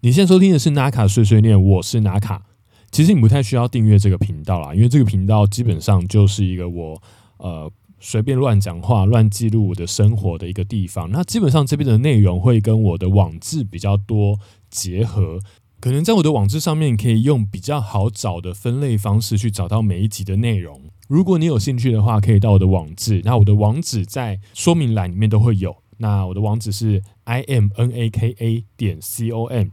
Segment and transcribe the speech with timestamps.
[0.00, 2.44] 你现在收听的是纳卡碎碎念，我是纳卡。
[2.92, 7.02] 其实你不太需要订阅这个频道啦，因为这个频道基本上就是一个我
[7.38, 7.68] 呃
[7.98, 11.10] 随便乱讲话、乱记录我的生活的一个地方。
[11.10, 14.38] 那基本上这边的内容会跟我的网志比较多
[14.70, 15.40] 结合，
[15.80, 20.80] 可能在我的网志上面可以用比较好找的分类方式去找到每一集的内容。
[21.08, 25.76] 如果你有兴趣的话，可以到我的网志，那我的网址在说明栏里面都会有。
[25.96, 29.66] 那我的网址是 i m n a k a 点 c o m。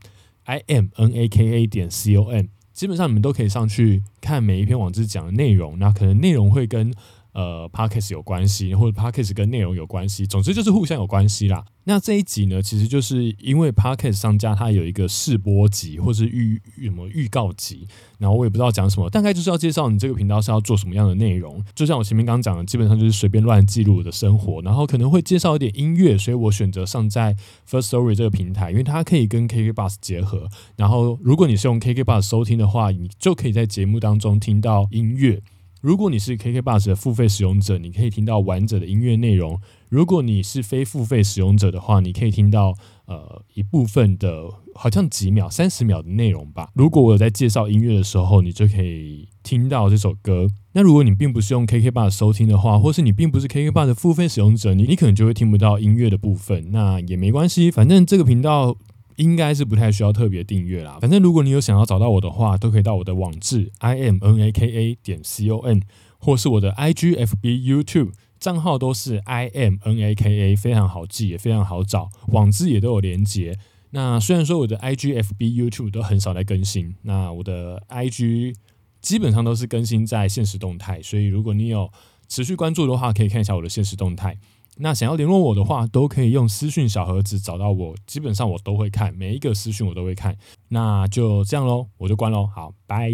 [0.46, 6.92] I m n a k a 点 c o m，基本上你们都可以上去看每一篇网志讲的内容，那可能内容会跟。
[7.36, 11.66] 呃 p o d c a s 有关系，或者 p o d c a s 跟内容有关系，总之就是互相有关系啦。
[11.88, 21.62] 那这一集呢，其实就是因为 p o d c a s 商家它有一个试播集，或是预什么预告集，然后我也不知道讲什么，大概就是要介绍你这个频道是要做什么样的内容。
[21.76, 27.36] 就像我前面刚讲的，基本上就是随便乱记录我的生活，然后可能会介绍一点音乐，所以我选择上在
[27.70, 30.48] First Story 这个平台，因为它可以跟 KK Bus 结合。
[30.78, 35.42] 然后如果你是用 KK Bus 收听的话，你就可以在节目当中听到音乐。
[35.86, 39.56] 如果你是 KK Bus 的付费使用者，你可以听到完整的音乐内容；
[39.88, 42.74] 如果你是非付费使用者的话，你可以听到
[43.06, 46.70] 呃一部分的，好像几秒、三十秒的内容吧。
[46.74, 50.48] 如果我有在介绍音乐的时候，你就可以听到这首歌。
[50.74, 56.72] 那如果你并不是用 KK Bus 收听的话，或是你并不是 KK Bus 的付费使用者，你你可能就会听不到音乐的部分。
[56.72, 58.76] 那也没关系，反正这个频道。
[59.16, 60.98] 应该是不太需要特别订阅啦。
[61.02, 65.82] 反正如果你有想要找到我的话，都可以到我的网志 i m n a k a 点 c o n，
[66.18, 73.58] 或是我的 i g f b YouTube 账号都是 i m n a k a，非常好记也非常好找，网志也都有连接。
[73.92, 78.54] 那虽然说我的 i g f b YouTube 都很少在更新，那我的 i g
[79.02, 81.90] 基本上都是更新在现实动态，所以如果你有
[82.28, 84.38] 持续关注的话，可以看一下我的现实动态。
[84.78, 90.38] 那想要联络我的话，都可以用私讯小盒子找到我，基本上我都会看，每一个私讯我都会看。
[90.68, 93.12] 那就这样喽，我就关喽，好，拜。